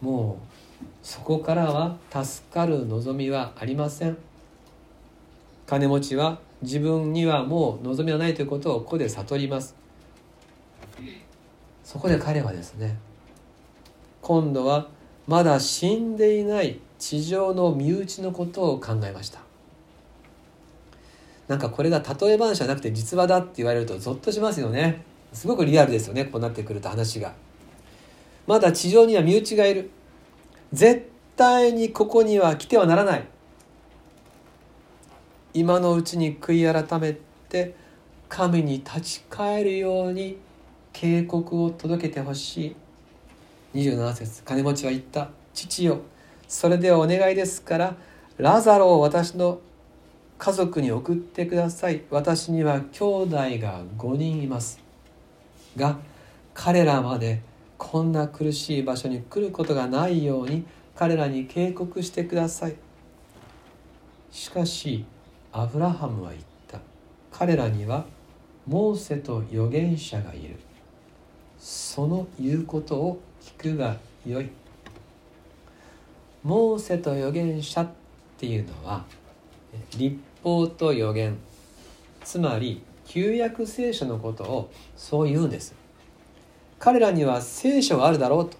[0.00, 0.38] も
[0.82, 4.16] うそこからは助かる望みはありません。
[5.66, 9.74] 金持ちは自分にはもう望みはないということをここで悟ります。
[11.82, 12.98] そこで彼はですね
[14.22, 14.88] 今度は
[15.26, 19.49] まだ死んでいない地上の身内のことを考えました。
[21.50, 25.02] なんかこれが例え話じゃなくて実話だって言われるとゾッとしますよね。
[25.32, 27.34] すごくリアルですよねこうなってくると話が。
[28.46, 29.90] まだ地上には身内がいる。
[30.72, 33.24] 絶対にここには来てはならない。
[35.52, 37.16] 今のうちに悔い改め
[37.48, 37.74] て
[38.28, 40.38] 神に立ち返るように
[40.92, 42.76] 警告を届けてほしい。
[43.74, 45.98] 27節金持ちは言った「父よ
[46.46, 47.96] それではお願いですから
[48.38, 49.58] ラザロを私の
[50.40, 52.02] 家族に送ってください。
[52.08, 54.80] 私には兄弟が5人います。
[55.76, 55.98] が
[56.54, 57.42] 彼らまで
[57.76, 60.64] こんな苦しい場所に来ることがないように
[60.96, 62.76] 彼らに警告してください。
[64.30, 65.04] しかし
[65.52, 66.80] アブラハムは言った。
[67.30, 68.06] 彼らには
[68.66, 70.58] モーセと預言者がいる。
[71.58, 74.48] その言うことを聞くがよい。
[76.42, 77.90] モーセと預言者っ
[78.38, 79.04] ていうのは
[79.90, 81.38] 立法と予言。
[82.24, 85.74] つまり旧約聖書のことをそう言うんです。
[86.78, 88.56] 彼らには聖書があるだろうと。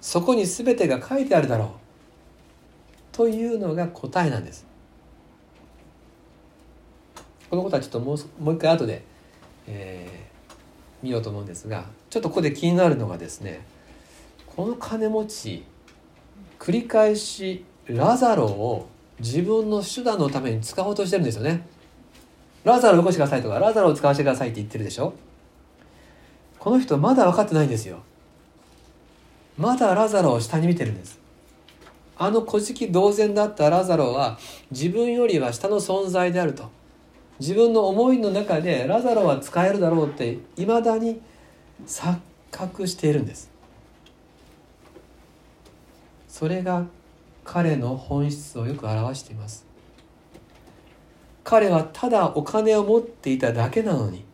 [0.00, 1.68] そこに全てが書いてあるだろう。
[3.12, 4.72] というのが答えなんです。
[7.52, 9.04] このことはちょっともうもう一回後で、
[9.66, 10.52] えー、
[11.02, 13.66] 見ようと思うんですがちょっとここで気になるのがですね
[14.46, 15.64] この金持ち
[16.58, 18.88] 繰り返しラザロを
[19.22, 21.64] 自分の手段のために使おうとしてるんですよね。
[22.64, 25.14] ラザロを起こしてくださいとかラザロを使わせてくださいって言ってるでしょ？
[26.58, 28.00] この人まだ分かってないんですよ。
[29.56, 31.18] まだラザロを下に見てるんです。
[32.18, 34.38] あの古事記同然だったラザロは
[34.70, 36.70] 自分よりは下の存在であると。
[37.40, 41.20] 自分の思いの中でラザロは使えるだろうっていまだに
[41.86, 42.18] 錯
[42.50, 43.50] 覚しているんです。
[46.28, 46.86] それが
[47.52, 49.66] 彼の本質をよく表しています。
[51.44, 54.24] 彼はただお金を持っていただけなのに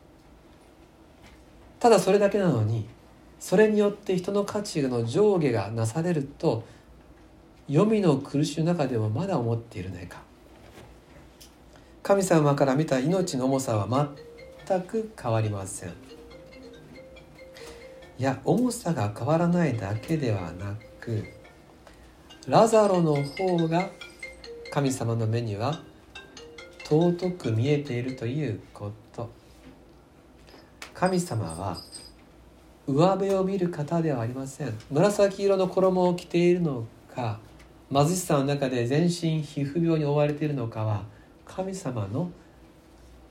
[1.81, 2.87] ただそれだけなのに
[3.41, 6.63] それによって人の価値の上下がなされると
[7.67, 10.19] 黄泉の苦しみの中でもまだ思っているないか。
[12.05, 14.11] 神様から見た命の重さは
[14.69, 15.89] 全く変わりません。
[15.89, 15.93] い
[18.23, 21.38] や重さが変わらないだけではなく
[22.49, 23.91] ラザロの方が
[24.73, 25.83] 神様の目には
[26.89, 29.29] 尊く見えているということ。
[30.95, 31.77] 神様は
[32.87, 34.73] 上辺を見る方ではありません。
[34.91, 37.39] 紫色の衣を着ているのか
[37.93, 41.03] 貧しさの中で全身皮膚病に覆われているのかは
[41.45, 42.31] 神様の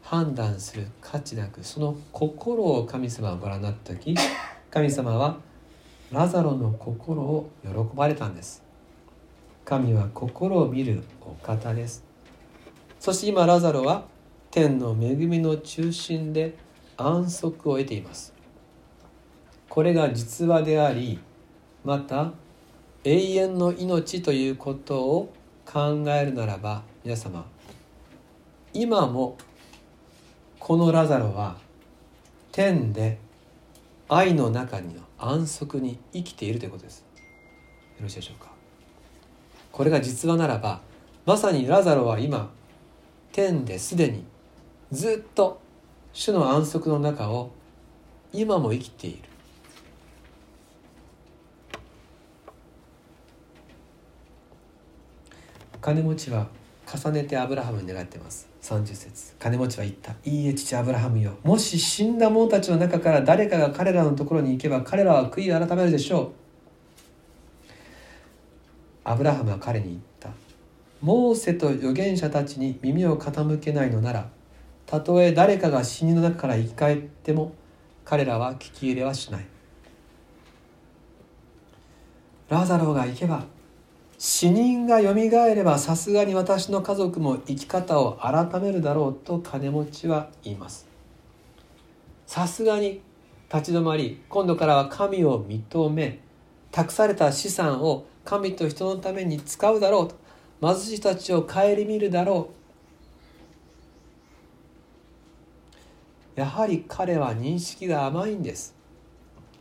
[0.04, 4.16] 判断する価値なくその心を神様がご覧になった時
[4.70, 5.40] 神様は
[6.12, 8.67] ラザロの心を喜ばれたんです。
[9.68, 12.06] 神は心を見るお方です。
[13.02, 14.06] そして今ラザロは
[14.50, 16.58] 天の恵みの中心で
[16.96, 18.34] 安息を得ています。
[19.68, 21.20] これが実話であり
[21.84, 22.32] また
[23.04, 25.34] 永遠の命ということを
[25.66, 27.46] 考えるならば皆様
[28.74, 29.38] 今も
[30.60, 31.58] このラザロは
[32.54, 33.18] 天で
[34.08, 37.00] 愛の中に安息に生きているということです。
[37.98, 38.57] よろしいでしょうか？
[39.78, 40.82] これが実話ならば
[41.24, 42.50] まさにラザロは今
[43.32, 44.24] 天ですでに
[44.92, 45.62] ずっと
[46.14, 47.52] 主の安息の中を
[48.34, 49.20] 今も生きている。
[55.80, 56.48] 金持ちは
[56.92, 58.50] 重ねてアブラハムに願ってます。
[58.64, 59.36] 30節。
[59.38, 61.34] 金持ちは言った「いいえ父アブラハムよ。
[61.44, 66.32] もし死んだ者たちの中から誰かが彼らのところに行けば彼らは悔い改めるでしょう」
[69.10, 70.30] アブラハムは彼に言った
[71.02, 74.30] 「モーセと預言者たちに耳を傾けないのなら
[74.86, 77.54] たとえ誰かが死人の中から生き返っても
[78.04, 79.46] 彼らは聞き入れはしない」
[82.50, 83.46] ラザロが行けば
[84.18, 90.88] 死人がよみがえればさすがに私の家族も生き方を改めるだろうと金持ちは言います。
[92.26, 93.02] さすがに
[93.54, 96.20] 立ち止まり今度からは神を認め
[96.72, 100.16] 託された資産を神と人のために使うだろうと。
[100.62, 102.50] 貧しい人たちを顧みるだろ
[106.36, 106.40] う。
[106.40, 108.76] やはり彼は認識が甘いんです。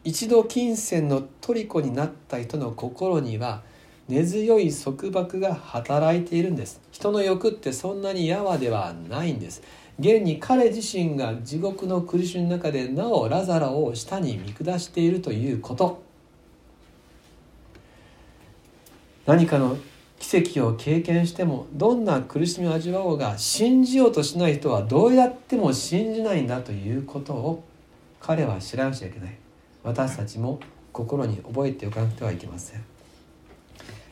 [0.02, 3.62] 一度金銭の虜になった人の心には
[4.08, 6.80] 根強い束縛が働いているんです。
[6.90, 9.62] 人の欲ってそんなにやわではないんです。
[10.00, 16.05] 現に彼自身が地獄の苦しみの中でなおラザロを下に見下しているということ。
[19.26, 19.76] 何かの
[20.18, 27.64] 奇跡を経験してもどんな苦しみを味わおうが信じようとしない人はどうやっても信じないんだということを
[28.20, 29.36] 彼は知らなくちゃいけない。
[29.82, 30.58] 私たちも
[30.92, 32.84] 心に覚えておかなくてはいけません。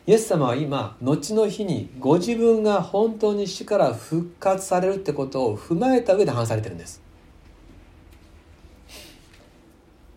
[0.07, 7.01] イエス様は今後の日にご自分が本当に死から復活されるってことを踏まえた上で話されてるんです。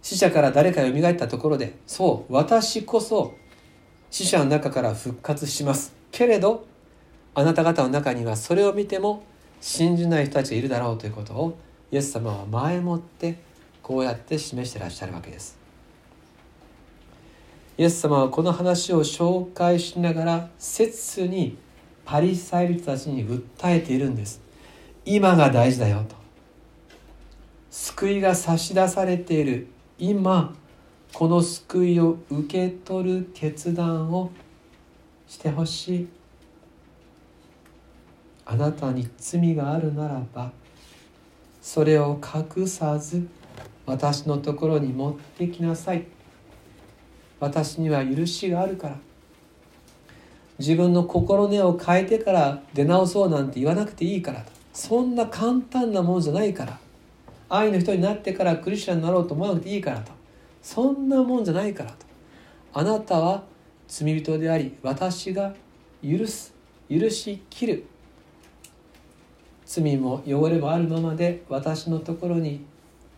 [0.02, 3.36] 死者から誰かよみがえったところでそう私こそ
[4.10, 5.94] 死者の中から復活します。
[6.12, 6.66] けれど
[7.36, 9.24] あなた方の中にはそれを見ても
[9.62, 11.58] 信じない人たちがいるだろうということを
[11.92, 13.38] イエス様は前もって
[13.84, 15.58] こうやって示してらっしゃるわけです。
[17.78, 21.58] イエス様はこの話を紹介しながら切に
[22.06, 24.42] パリサイ人たちに訴えているんです。
[25.06, 26.16] 今が大事だよと。
[27.70, 29.68] 救いが差し出されている
[30.00, 30.56] 今。
[31.18, 34.30] この救いを受け取る決断を
[35.28, 36.08] してほしい。
[38.46, 40.52] あなたに罪があるならば
[41.60, 43.28] それを隠さず
[43.88, 46.06] 私のところに持ってきなさい。
[47.40, 48.98] 私には許しがあるから。
[50.60, 56.80] 自分の心根を変えてから出直そうなんて言わなくていいからそんな簡単なものじゃないから。
[57.50, 60.17] 愛の人になってからクリスチャンになろうと思わなくていいからと。
[60.68, 62.06] そんなもんじゃないからと。
[62.74, 63.46] あなたは
[63.88, 65.56] 罪人であり私が
[66.04, 66.54] 許す
[66.90, 67.86] 許しきる。
[69.66, 72.66] 罪も汚れもあるままで私のところに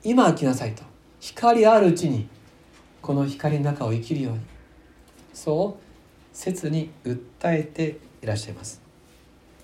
[0.03, 0.83] 今来なさいと。
[1.19, 2.27] 光あるうちに
[3.01, 4.39] この光の中を生きるように。
[5.33, 5.83] そう
[6.31, 8.79] 切に訴えていらっしゃいます。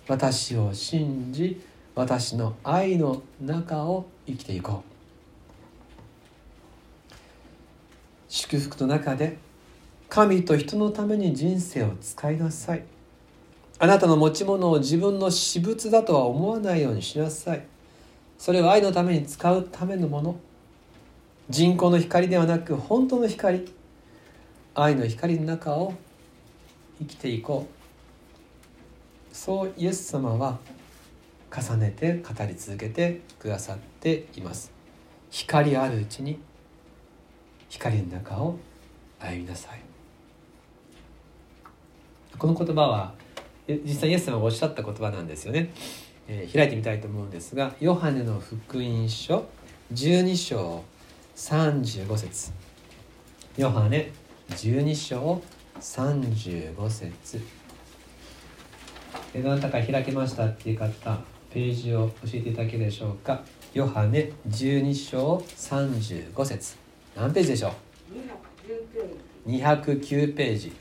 [0.08, 1.62] 私を信じ
[1.94, 4.95] 私の愛の中を生きていこう。
[8.36, 9.38] 祝福の中で
[10.10, 12.84] 神と人のために人生を使いなさい。
[13.80, 17.66] あなたの持ち物を自分の私物だとは思わないようにしなさい。
[18.38, 20.36] それは愛のために使うためのもの。
[21.50, 23.74] 人工の光ではなく本当の光。
[24.74, 25.94] 愛の光の中を
[27.00, 27.70] 生きていこ
[29.32, 29.34] う。
[29.34, 30.60] そうイエス様は
[31.50, 34.74] 重ねて語り続けてくださっています。
[35.32, 36.38] 光あるうちに
[37.76, 38.58] 光の中を
[39.20, 39.82] 歩みなさい。
[42.38, 43.14] この言葉は
[43.68, 45.72] 実際イエス様がおっしゃった言葉なんですよね、
[46.28, 49.46] えー、開いてみたいと思うんですがヨハネの福音書
[49.94, 50.84] 12章
[51.36, 52.52] 35節。
[53.58, 54.12] ヨハネ
[54.50, 55.42] 12章
[55.80, 57.42] 35節。
[59.36, 61.20] どなたか開けましたっていう方
[61.50, 63.44] ページを教えていただけるでしょうか。
[63.74, 66.85] ヨハネ12章35節。
[67.16, 67.70] 何ページでしょ
[69.46, 70.74] う？209ページ。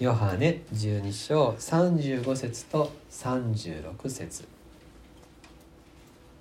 [0.00, 4.44] ヨハネ12章35節と36節。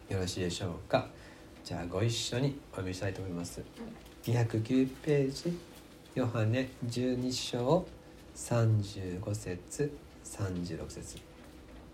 [0.10, 1.08] よろしいでしょうか？
[1.66, 3.62] じゃあご一緒にお読みしたいと思います。
[4.24, 5.58] 209ページ。
[6.16, 7.86] ヨハネ12章
[8.36, 11.18] 35節36節。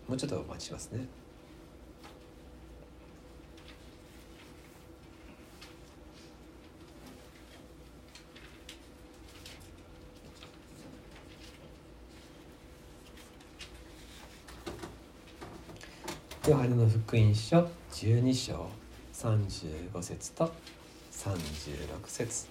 [0.08, 1.06] もうちょっとお待ちしますね。
[16.48, 18.70] ヨハネの福音書12章
[19.14, 20.50] 35節と
[21.12, 21.28] 36
[22.06, 22.48] 節。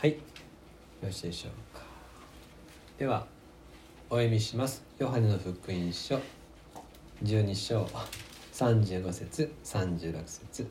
[0.00, 0.16] はいよ
[1.04, 1.84] ろしいでしょうか。
[2.98, 3.24] では
[4.10, 4.82] お読みします。
[4.98, 6.20] ヨハネの福音書
[7.22, 7.88] 12章
[8.52, 10.66] 35節36節。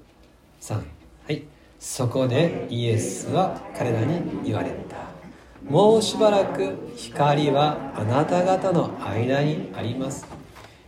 [0.60, 1.57] 3はい。
[1.80, 4.98] そこでイエスは彼らに言われた。
[5.70, 10.26] もうしばらく光はあなた方の間にあります。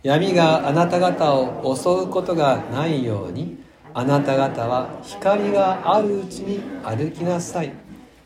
[0.02, 3.62] 闇があなた方を襲うことがないように
[3.92, 7.72] あなた方は光があるうちに歩きなさい。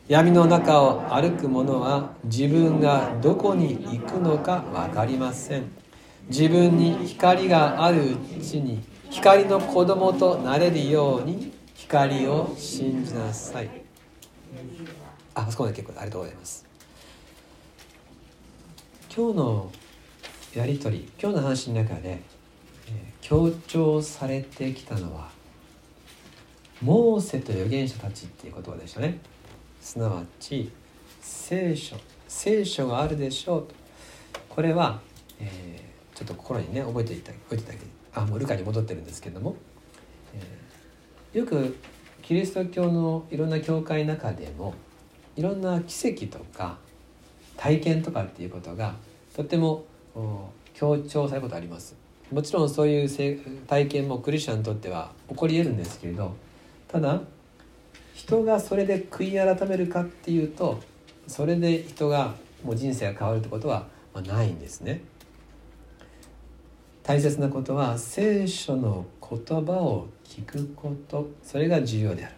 [0.06, 5.64] 闇の中を歩く者は自分がどこに行くのか分かりません。
[6.28, 11.53] 自分に光があるうちに光の子供となれるように
[11.84, 13.68] 光を信じなさい。
[15.34, 16.64] あそこまで結構ありがとうございます。
[19.14, 19.70] 今日の
[20.54, 22.20] やり取り今日の話の中で、えー、
[23.20, 25.28] 強調されてきたのは
[26.80, 29.18] モーセと預言者たちっていう言葉でしたね。
[29.80, 30.72] すなわち
[31.20, 33.74] 聖書聖書があるでしょうと。
[34.48, 35.00] これは、
[35.38, 39.56] えー、ちょっと心にね覚えていた覚えていただけあもうルカに戻ってるんですけども、
[41.34, 41.76] よく
[42.22, 44.72] キリスト教のいろんな教会の中でも
[45.36, 46.78] いろんな奇跡とか
[47.56, 48.94] 体験とかっていうことが
[49.34, 49.84] とても
[50.74, 51.96] 強調されることあります
[52.30, 56.36] もちろんそういう体験もクリスチャンにとっては起こり得るんですけれど
[56.88, 57.20] ただ
[58.14, 60.80] 人がそれで悔い改めるかっていうと
[61.26, 63.86] それで人がもう人生が変わるってことは
[64.24, 65.02] ないんですね。
[67.02, 72.34] 大切なことは聖書の言葉を聞くことそれが重要である。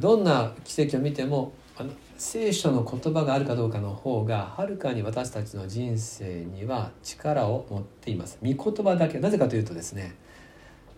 [0.00, 8.38] どんな奇跡を見てもあの聖書の言葉があるかどうかの方がはるかに私たちの人生には力を持っています。
[8.42, 10.16] 御言葉だけなぜかというとですね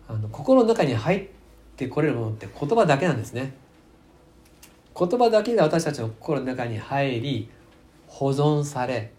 [0.07, 1.27] あの心の中に入っ
[1.75, 3.53] てこれるものって言葉だけなんですね。
[4.97, 7.49] 言葉だけが私たちの心の中に入り
[8.07, 9.13] 保存され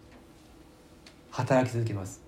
[1.30, 2.20] 働き続けます。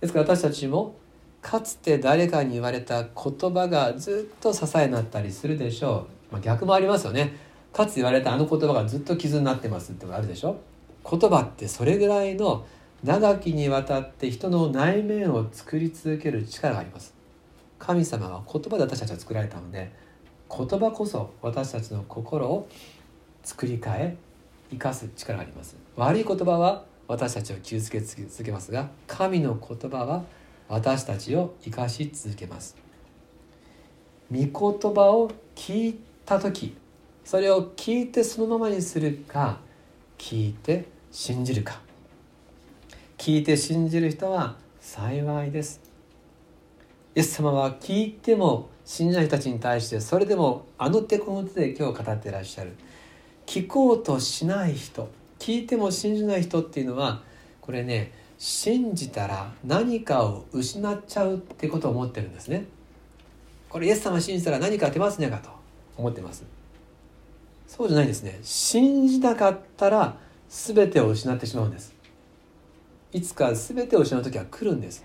[0.00, 0.96] ですから私たちも
[1.42, 7.36] かつて誰かに言われた言葉がずっと支えになったりするでしょう、まあ、逆もありますよね。
[7.72, 10.56] かつて言われたあの言葉がずっと傷になってますってのがあるでしょ。
[11.10, 12.64] 言葉ってそれぐらいの
[13.02, 17.12] 長きにわたって人の内面を作り続ける力があります。
[17.78, 19.90] 神様は言葉で私たちは作られたので
[20.48, 22.68] 言葉こそ私たちの心を
[23.42, 24.16] 作り変え
[24.70, 25.76] 生かす力があります。
[25.96, 30.22] 悪い言葉は私たちを傷つけ続けますが神の言葉は
[30.72, 32.78] 私たちを生かし続けます。
[34.30, 34.50] 御言
[34.94, 36.74] 葉を聞いた時
[37.26, 39.58] それを聞いてそのままにするか
[40.16, 41.82] 聞いて信じるか。
[43.18, 45.82] 聞いて信じる人は幸いです。
[47.14, 52.72] イエス様は聞いても信じない人たちに対してそれでもあの手この手で今日語っていらっしゃる。
[53.44, 57.22] 聞こうとしない人聞いても信じない人っていうのは
[57.60, 62.64] これね信じたら何かを失っちゃうってことを思ってるんですね。
[63.70, 65.50] これイエス様信じたら何か手ますねかと
[65.96, 66.42] 思ってます。
[67.68, 68.40] そうじゃないですね。
[68.42, 70.16] 信じなかったら
[70.48, 71.94] 全てを失ってしまうんです。
[73.12, 75.04] いつか全てを失う時は来るんです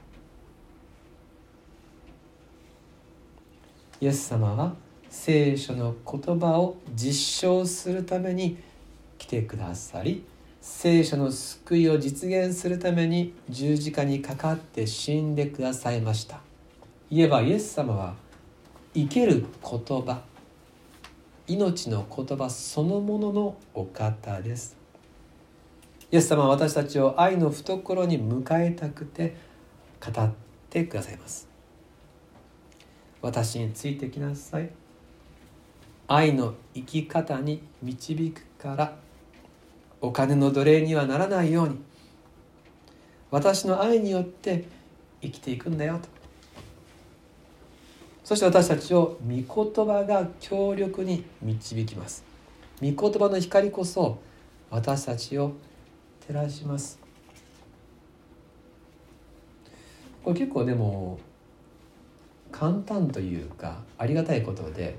[4.00, 4.74] イエス様は
[5.10, 8.58] 聖書の言葉を実証するために
[9.18, 10.24] 来てくださり
[10.70, 16.42] 聖書の救いを実現するために十字架にかかって死んでくださいました。
[17.10, 18.16] 言えばイエス様は
[18.94, 20.22] 生ける言葉
[21.48, 24.78] 命の言葉そのもののお方です。
[26.12, 29.36] イエス様は私たちを愛の懐に迎えたくて
[30.06, 30.32] 語っ
[30.70, 31.48] てくださいます。
[33.22, 34.70] 私についてきなさい。
[36.08, 39.07] 愛の生き方に導くから
[40.02, 41.80] お金の奴隷にはならないように。
[43.32, 44.66] 私の愛によって
[45.22, 46.08] 生きていくんだよと。
[48.24, 52.24] そして私たちを御言葉が強力に導きます。
[52.82, 54.20] 御言葉の光こそ
[54.70, 55.54] 私たちを
[56.28, 57.00] 照らします。
[60.24, 61.20] これ結構でも
[62.52, 64.98] 簡単というかありがたいことで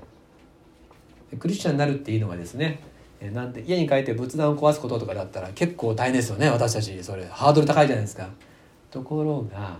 [1.37, 2.79] クリスチャンになるっていうのはですね
[3.21, 8.29] えなんて家に帰って仏壇を壊すこととかだったら結構大変ですよね私たちそれハードル高いじゃないですか。
[8.91, 9.77] ところが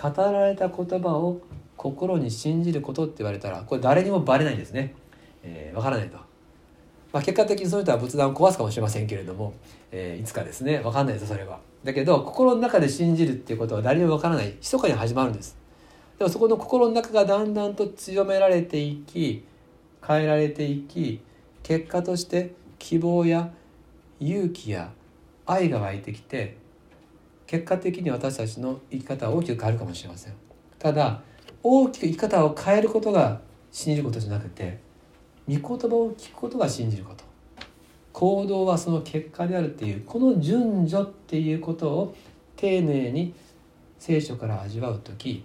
[0.00, 1.40] 語られた言葉を
[1.76, 4.94] 心に信じることって言われたらこれ誰にもバレないんですね。
[5.42, 6.18] えー、分からないと。
[7.12, 9.54] まあ、結果的にその人は仏壇を壊すかもしれませんけれども、
[9.90, 11.58] えー、いつかですね分かんないですそれは。
[11.84, 15.56] だけど心の中で信じるっていうことは誰にも分からない密かに始まるんです。
[16.18, 19.44] でもそこの心の中がだんだんと強められていき
[20.06, 21.20] 変えられていき
[21.62, 23.52] 結果として希望や
[24.20, 24.92] 勇気や
[25.46, 26.56] 愛が湧いてきて
[27.46, 30.34] 結果的に私たちの生き方は大きく変わるかもしれません。
[30.78, 31.22] ただ
[31.62, 33.40] 大きく生き方を変えることが
[33.72, 34.78] 信じることじゃなくて
[35.48, 37.24] 御言葉を聞くことが信じること。
[38.12, 42.16] 行動はその結果であるっていうこの順序っていうことを
[42.56, 43.32] 丁寧に
[43.98, 45.44] 聖書から味わう時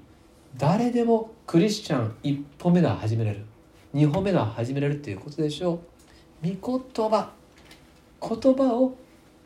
[0.57, 3.45] 誰でもクリスチャン一歩目が始めれる。
[3.93, 5.79] 二歩目が始めれるっていうことでしょう。
[6.43, 7.31] 御言葉
[8.21, 8.97] 言葉を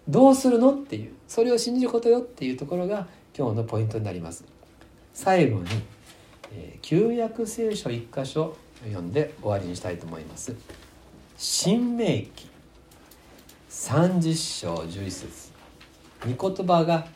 [0.07, 4.43] どうするのっていうそれを信じることよっていうところが今日のポイントになります。
[5.13, 5.65] 最後に、
[6.51, 10.55] えー、旧約聖書一箇所読んで終わりにしたいと思います。
[11.37, 12.49] 新明記
[13.69, 15.51] 30章11節。
[16.35, 17.07] 御言葉が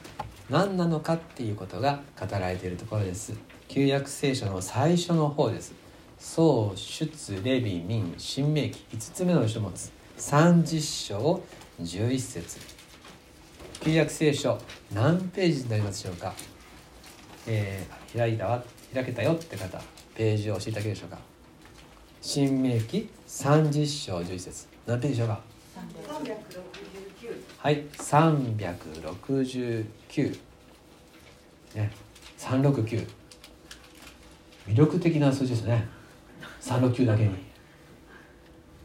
[0.50, 3.34] 何なのかっていうことが語られているところです。
[3.68, 5.74] 旧約聖書の最初の方です。
[6.22, 9.92] 創出レビ民新明記5つ目の書物。
[10.20, 11.42] 30章
[11.82, 12.60] 11節。
[13.82, 14.60] 旧約聖書
[14.94, 16.36] 何ページになりますでしょうか、
[17.48, 18.64] えー、開いたわ。
[18.94, 19.82] 開けたよって方
[20.14, 21.18] ページを教えてあげるでしょうか？
[22.22, 24.68] 新明記30章11節。
[24.86, 25.42] 何ページでしょうか？
[27.58, 29.86] はい369
[31.74, 31.92] ね
[32.38, 33.08] 369
[34.68, 35.88] 魅力的な数字ですね
[36.62, 37.30] 369だけに。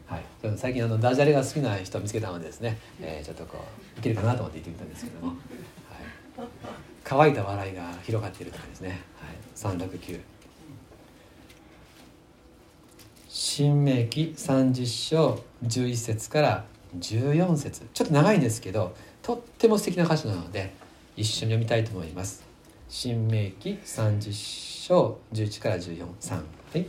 [0.06, 0.24] はい。
[0.56, 3.64] 最近あのダジャレが好きな人を見つけたのでですね、えー、ちょっとこ
[3.96, 5.36] ういけるかなと思って言ってみたんですけども、はい、
[7.02, 10.20] 乾いた笑いが広がっているとかですね、はい、369
[13.28, 16.64] 新明記30章11節から
[16.98, 17.82] 14節。
[17.92, 20.72] ちょっと長いんですけどとっても素敵な歌詞なので
[21.16, 22.44] 一緒に読みたいと思います。
[22.88, 24.32] 新明記30
[24.86, 26.42] 章11から143は
[26.74, 26.86] い。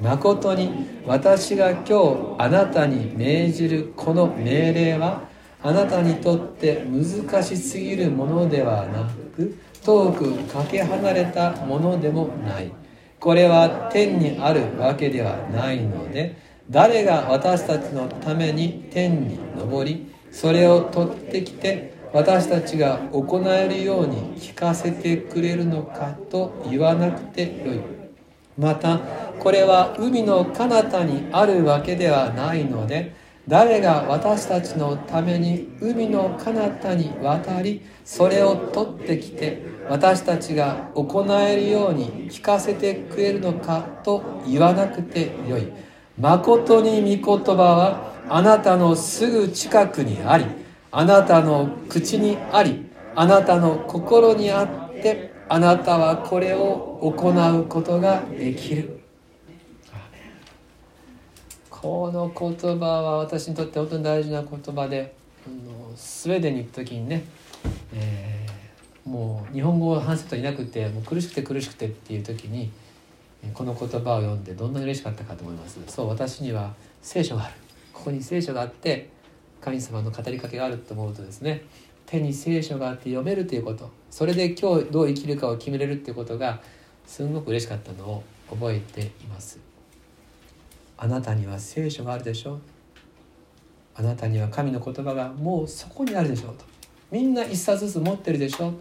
[0.00, 5.22] 誠に私が今日あなたに命じるこの命令は
[5.62, 12.72] あなたにとって難しすぎるものではなく遠くかけ離れたものでもない。
[13.20, 16.36] これは天にあるわけではないので
[16.68, 27.80] 誰が私たちのために天に昇りそれを取ってきて私たちが行えるように聞かせてくれるのかと言わなくてよい。
[28.58, 29.00] また
[29.38, 33.14] これは海の彼方にあるわけではないので
[33.46, 45.70] 誰が私たちのために海の彼方に渡りそれを取ってきて私たちが行えるように聞かせてくれるのかと言わなくてよい。
[46.18, 50.46] 誠に御言葉はあなたのすぐ近くにあり
[50.90, 58.93] あなたの口にありあなたの心にあってあなたはこれを行うことができる。
[61.84, 65.14] この言葉は私にとって本当に大事な言葉で
[65.46, 67.24] あのスウェーデンに行った時にね、
[67.92, 72.70] えー、もう日本語を話す人いなくてもう苦しくて苦しくてっていう時に
[73.52, 75.78] この言葉を読んでどんなに嬉しかったかと思います。
[75.86, 76.72] そう私には
[77.02, 77.54] 聖書がある。
[77.92, 79.10] ここに聖書があって
[79.60, 81.64] 神様の語りかけがあると思うとですね
[82.06, 83.90] 手に聖書があって読めるということ。
[84.10, 86.62] それで今日どう生きるかを決めれるっていうことが
[87.06, 89.63] すごく嬉しかったのを覚えています。
[90.96, 92.60] あなたには聖書があるでしょう。
[93.96, 96.64] あなたには神の言葉がもうそこにあるでしょうと。
[97.10, 98.74] みんな一冊ずつ持ってるでしょう。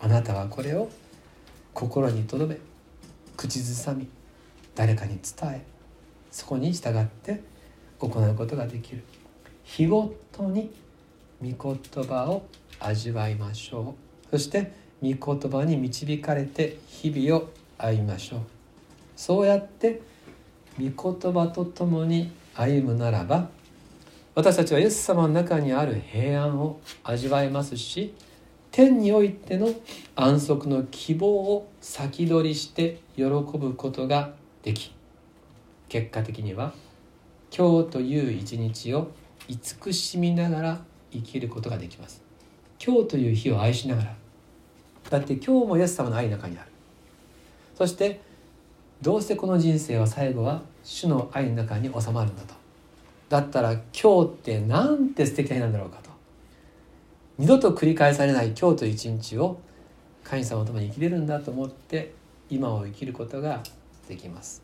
[0.00, 0.88] あなたはこれを
[1.74, 2.58] 心に留め
[3.36, 4.08] 口ずさみ
[4.74, 5.64] 誰かに伝え
[6.30, 7.42] そこに従って
[7.98, 9.02] 行うことができる。
[9.64, 10.70] 日ごとに
[11.42, 12.46] 御言葉を
[12.78, 13.94] 味わいましょ
[14.30, 14.30] う。
[14.30, 14.72] そして
[15.02, 18.40] 御言葉に導かれて日々を歩みましょう。
[19.16, 20.00] そうやって
[20.78, 23.48] 御言葉とともに歩むならば
[24.34, 28.14] 私たちはイエス様の中にある平安を味わえますし
[28.70, 29.68] 天においての
[30.14, 34.92] 安息の希望を先取りして喜ぶことができ
[35.88, 36.74] 結果的には
[37.56, 39.12] 今日という一日を
[39.48, 40.80] 慈しみながら
[41.12, 42.22] 生きることができます。
[42.84, 44.14] 今日という日を愛しながら。
[45.08, 46.70] だって今日もイエス様の愛の中にある。
[47.74, 48.20] そして
[49.02, 52.54] どうしてこの人生は最後は主の愛の中に収まるんだと。
[53.28, 56.10] だったら今日ってなんて素敵な日なんだろうかと。
[57.38, 59.58] 二度と繰り返されない今日という一日を
[60.24, 62.14] 神様と共に生きれるんだと思って
[62.48, 63.62] 今を生きることが
[64.08, 64.62] できます。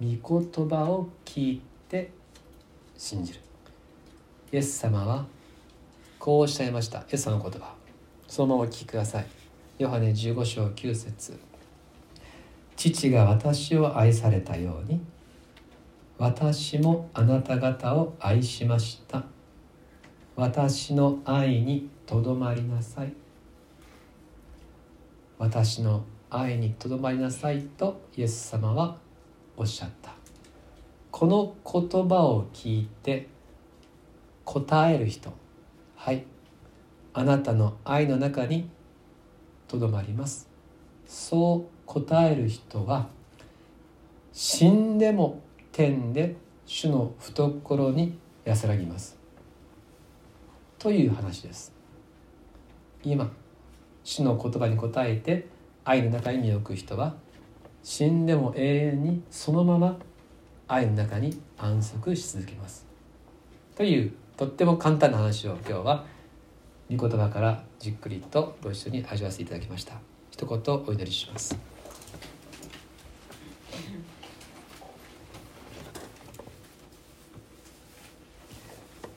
[0.00, 2.10] 御言葉を聞いて
[2.96, 3.40] 信じる。
[4.52, 5.26] イエス様は
[6.18, 7.00] こうおっしゃいました。
[7.00, 7.74] イエス様の言葉。
[8.26, 9.43] そのままお聞きください。
[9.76, 11.36] ヨハネ15章9節。
[12.76, 15.00] 父が私を愛されたように
[16.16, 19.24] 私もあなた方を愛しました。
[20.36, 23.12] 私の愛にとどまりなさい。
[25.38, 28.96] 私の愛にとどまりなさいとイエス様は
[29.56, 30.12] おっしゃった。
[31.10, 33.26] この言葉を聞いて
[34.44, 35.32] 答える人
[35.96, 36.24] はい
[37.12, 38.68] あなたの愛の中に
[39.68, 40.48] とどまります。
[41.06, 43.08] そう答える人は
[44.32, 45.40] 死んでも
[45.72, 46.36] 天で
[46.66, 49.18] 主の懐に安らぎます。
[50.78, 51.72] という話です。
[53.02, 53.30] 今
[54.02, 55.46] 主の言葉に応えて
[55.84, 57.14] 愛の中に身を置く人は
[57.82, 59.98] 死んでも永遠にそのまま
[60.66, 62.86] 愛の中に安息し続けます。
[63.76, 66.04] というとっても簡単な話を今日は
[66.90, 69.94] 御言葉からじっくりとご一緒に味わわせていただきました。
[70.30, 71.56] 一言お祈りします。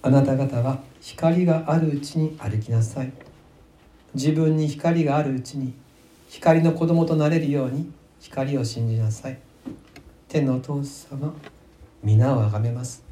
[0.02, 3.12] あなた方は光があるうちに歩きなさい。
[4.14, 5.74] 自分に光があるうちに
[6.30, 7.92] 光の子供となれるように
[8.22, 9.38] 光を信じなさい。
[10.30, 11.34] 天のお父様
[12.02, 13.04] 皆をあがめます。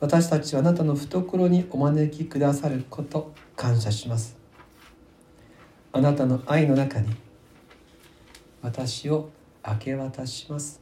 [0.00, 3.34] 私たちはあなたの懐にお招きくださること。
[3.60, 4.38] 感謝します。
[5.92, 7.14] あなたの愛の中に
[8.62, 9.28] 私を
[9.62, 10.80] 明け渡します。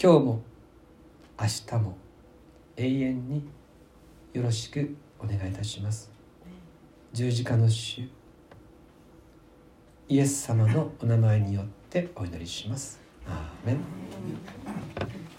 [0.00, 0.42] 今日も
[1.40, 1.98] 明日も
[2.76, 3.44] 永遠に
[4.32, 6.08] よろしくお願いいたします。
[7.12, 8.08] 十字架の主
[10.08, 13.00] イエス様のお名前によってお祈りします。
[13.26, 15.31] アーメン。